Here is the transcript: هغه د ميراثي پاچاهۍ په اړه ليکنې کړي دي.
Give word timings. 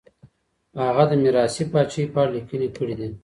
هغه 0.87 1.03
د 1.09 1.11
ميراثي 1.23 1.63
پاچاهۍ 1.71 2.05
په 2.13 2.17
اړه 2.21 2.31
ليکنې 2.35 2.69
کړي 2.77 2.95
دي. 2.99 3.09